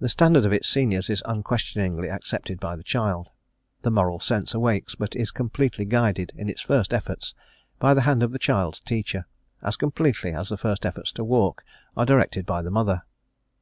The 0.00 0.08
standard 0.10 0.44
of 0.44 0.52
its 0.52 0.68
seniors 0.68 1.08
is 1.08 1.22
unquestioningly 1.24 2.10
accepted 2.10 2.60
by 2.60 2.76
the 2.76 2.82
child. 2.82 3.30
The 3.80 3.90
moral 3.90 4.20
sense 4.20 4.52
awakes, 4.52 4.94
but 4.96 5.16
is 5.16 5.30
completely 5.30 5.86
guided 5.86 6.30
in 6.36 6.50
its 6.50 6.60
first 6.60 6.92
efforts 6.92 7.32
by 7.78 7.94
the 7.94 8.02
hand 8.02 8.22
of 8.22 8.32
the 8.32 8.38
child's 8.38 8.80
teacher, 8.80 9.24
as 9.62 9.76
completely 9.76 10.32
as 10.34 10.50
the 10.50 10.58
first 10.58 10.84
efforts 10.84 11.10
to 11.12 11.24
walk 11.24 11.64
are 11.96 12.04
directed 12.04 12.44
by 12.44 12.60
the 12.60 12.70
mother. 12.70 13.04